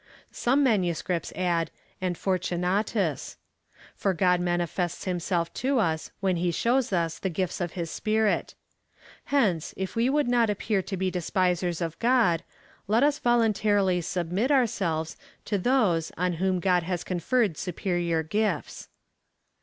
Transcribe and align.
Some 0.31 0.63
manuscripts 0.63 1.31
add, 1.35 1.69
and 2.01 2.17
Fortunatus} 2.17 3.37
For 3.95 4.15
God 4.15 4.39
manifests 4.39 5.03
himself 5.03 5.53
to 5.53 5.77
us 5.77 6.09
when 6.21 6.37
he 6.37 6.49
shows 6.49 6.91
us 6.91 7.19
the 7.19 7.29
gifts 7.29 7.61
of 7.61 7.73
his 7.73 7.91
Spirit. 7.91 8.55
Hence, 9.25 9.75
if 9.77 9.95
we 9.95 10.09
would 10.09 10.27
not 10.27 10.49
appear 10.49 10.81
to 10.81 10.97
be 10.97 11.11
despisers 11.11 11.81
of 11.81 11.99
God, 11.99 12.41
let 12.87 13.03
us 13.03 13.19
voluntarily 13.19 14.01
suhinit 14.01 14.49
our 14.49 14.65
selves 14.65 15.17
to 15.45 15.59
those, 15.59 16.11
on 16.17 16.33
whom 16.41 16.59
God 16.59 16.81
has 16.81 17.03
conferred 17.03 17.55
superior 17.55 18.23
gifts. 18.23 18.89